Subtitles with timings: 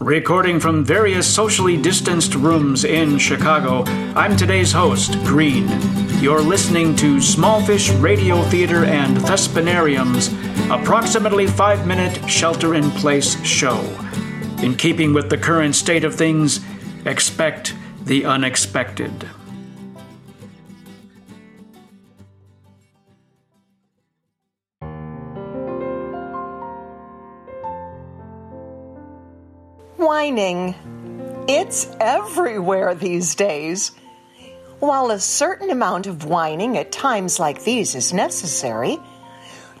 [0.00, 3.82] Recording from various socially distanced rooms in Chicago,
[4.14, 5.66] I'm today's host, Green.
[6.20, 10.28] You're listening to Smallfish Radio Theater and Thespinarium's
[10.70, 13.80] approximately five minute shelter in place show.
[14.62, 16.60] In keeping with the current state of things,
[17.04, 17.74] expect
[18.04, 19.28] the unexpected.
[29.98, 30.76] Whining.
[31.48, 33.90] It's everywhere these days.
[34.78, 39.00] While a certain amount of whining at times like these is necessary,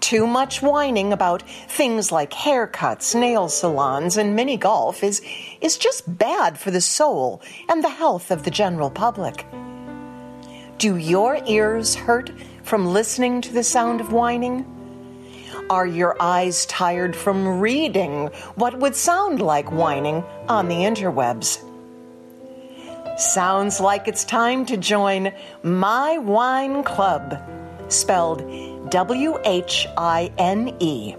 [0.00, 5.20] too much whining about things like haircuts, nail salons, and mini golf is,
[5.60, 9.44] is just bad for the soul and the health of the general public.
[10.78, 12.30] Do your ears hurt
[12.62, 14.64] from listening to the sound of whining?
[15.68, 21.60] Are your eyes tired from reading what would sound like whining on the interwebs?
[23.18, 25.32] Sounds like it's time to join
[25.64, 27.42] My Wine Club,
[27.88, 31.16] spelled W H I N E.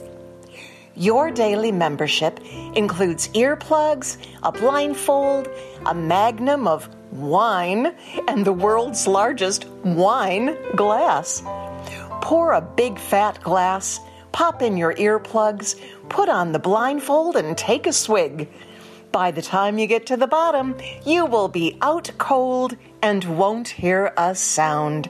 [0.96, 2.40] Your daily membership
[2.74, 5.50] includes earplugs, a blindfold,
[5.86, 7.94] a magnum of wine,
[8.30, 11.44] and the world's largest wine glass.
[12.22, 14.00] Pour a big fat glass
[14.32, 18.50] pop in your earplugs, put on the blindfold, and take a swig.
[19.12, 20.76] By the time you get to the bottom,
[21.06, 25.10] you will be out cold and won't hear a sound.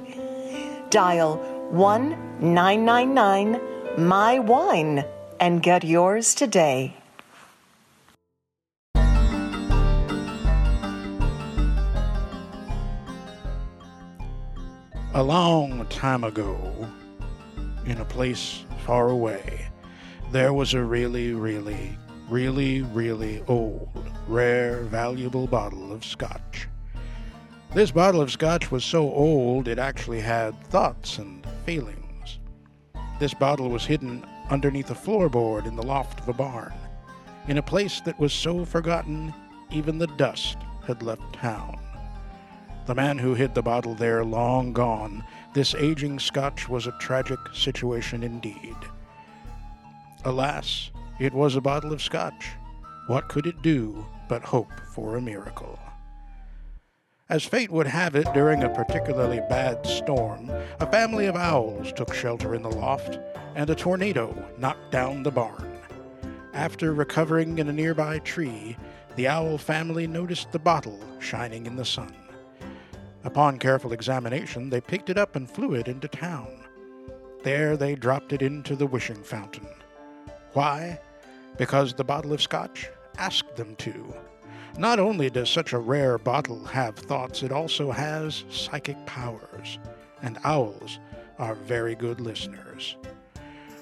[0.90, 1.38] Dial
[1.72, 3.60] 1 999
[3.98, 5.04] My Wine
[5.40, 6.95] and get yours today.
[15.14, 16.88] A long time ago,
[17.86, 19.68] in a place far away,
[20.32, 21.98] there was a really, really,
[22.30, 23.90] really, really old,
[24.30, 26.70] rare, valuable bottle of scotch.
[27.74, 32.39] This bottle of scotch was so old it actually had thoughts and feelings.
[33.20, 36.73] This bottle was hidden underneath a floorboard in the loft of a barn,
[37.50, 39.34] in a place that was so forgotten
[39.70, 41.78] even the dust had left town.
[42.86, 47.40] The man who hid the bottle there long gone, this aging scotch was a tragic
[47.52, 48.78] situation indeed.
[50.27, 52.49] Alas, it was a bottle of scotch.
[53.08, 55.80] What could it do but hope for a miracle?
[57.30, 60.52] As fate would have it, during a particularly bad storm,
[60.82, 63.17] a family of owls took shelter in the loft,
[63.55, 65.80] and a tornado knocked down the barn.
[66.54, 68.76] After recovering in a nearby tree,
[69.16, 72.14] the owl family noticed the bottle shining in the sun.
[73.23, 76.66] Upon careful examination, they picked it up and flew it into town.
[77.43, 79.67] There they dropped it into the wishing fountain.
[80.58, 81.00] Why?
[81.60, 84.12] Because the bottle of scotch asked them to.
[84.80, 89.78] Not only does such a rare bottle have thoughts, it also has psychic powers,
[90.23, 90.98] and owls
[91.38, 92.98] are very good listeners.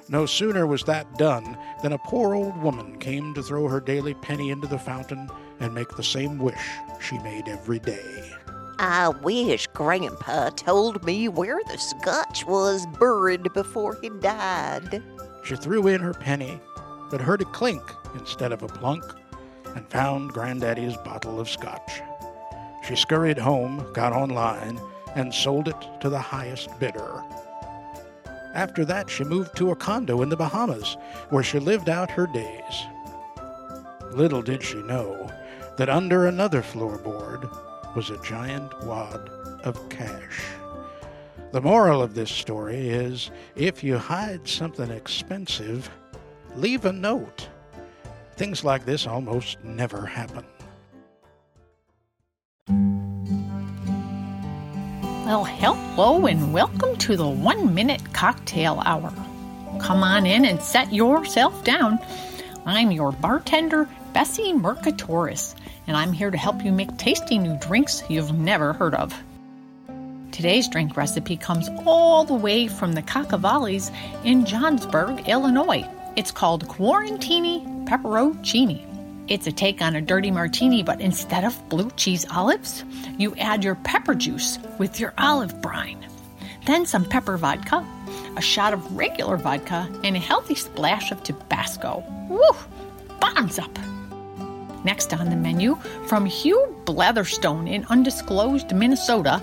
[0.09, 4.13] No sooner was that done than a poor old woman came to throw her daily
[4.15, 5.29] penny into the fountain
[5.61, 6.59] and make the same wish
[6.99, 8.33] she made every day.
[8.79, 15.01] I wish Grandpa told me where the scotch was buried before he died.
[15.45, 16.59] She threw in her penny,
[17.11, 17.83] but heard a clink
[18.15, 19.03] instead of a plunk,
[19.75, 22.01] and found Granddaddy's bottle of scotch.
[22.87, 24.79] She scurried home, got online,
[25.15, 27.23] and sold it to the highest bidder.
[28.55, 30.97] After that, she moved to a condo in the Bahamas,
[31.29, 32.85] where she lived out her days.
[34.13, 35.29] Little did she know
[35.77, 37.49] that under another floorboard
[37.95, 39.29] was a giant wad
[39.63, 40.41] of cash.
[41.55, 45.89] The moral of this story is if you hide something expensive,
[46.57, 47.47] leave a note.
[48.35, 50.43] Things like this almost never happen.
[55.25, 59.13] Well, hello and welcome to the one minute cocktail hour.
[59.79, 61.99] Come on in and set yourself down.
[62.65, 65.55] I'm your bartender, Bessie Mercatoris,
[65.87, 69.17] and I'm here to help you make tasty new drinks you've never heard of.
[70.35, 73.89] Today's drink recipe comes all the way from the Caccavallis
[74.25, 75.87] in Johnsburg, Illinois.
[76.17, 78.83] It's called Quarantini Pepperoncini.
[79.29, 82.83] It's a take on a dirty martini, but instead of blue cheese olives,
[83.17, 86.05] you add your pepper juice with your olive brine.
[86.65, 87.87] Then some pepper vodka,
[88.35, 92.03] a shot of regular vodka, and a healthy splash of Tabasco.
[92.27, 92.41] Woo!
[93.21, 93.71] Bottoms up!
[94.83, 95.75] Next on the menu,
[96.07, 99.41] from Hugh Bletherstone in undisclosed Minnesota,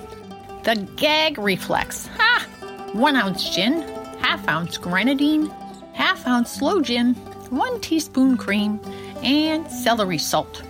[0.65, 2.07] the gag reflex.
[2.19, 2.47] Ha!
[2.93, 3.83] One ounce gin,
[4.19, 5.47] half ounce grenadine,
[5.93, 7.15] half ounce sloe gin,
[7.51, 8.81] one teaspoon cream,
[9.23, 10.63] and celery salt.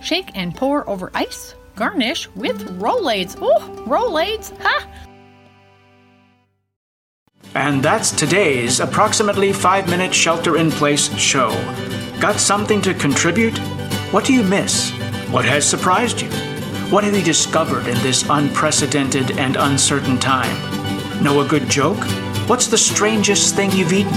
[0.00, 1.54] Shake and pour over ice.
[1.74, 3.36] Garnish with Rolaids.
[3.40, 4.56] Oh, Rolaids!
[4.60, 4.86] Ha!
[7.54, 11.50] And that's today's approximately five minute shelter in place show.
[12.20, 13.56] Got something to contribute?
[14.12, 14.90] What do you miss?
[15.30, 16.51] What has surprised you?
[16.92, 20.54] What have you discovered in this unprecedented and uncertain time?
[21.24, 22.04] Know a good joke?
[22.46, 24.12] What's the strangest thing you've eaten?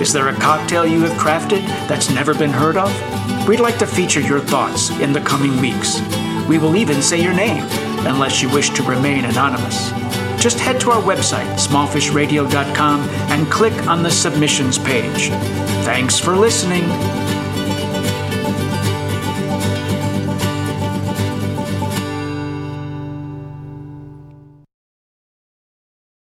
[0.00, 3.48] Is there a cocktail you have crafted that's never been heard of?
[3.48, 6.00] We'd like to feature your thoughts in the coming weeks.
[6.48, 7.64] We will even say your name,
[8.06, 9.90] unless you wish to remain anonymous.
[10.40, 15.30] Just head to our website, smallfishradio.com, and click on the submissions page.
[15.82, 16.84] Thanks for listening.